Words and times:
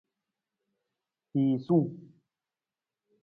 Fiisung. 1.29 1.87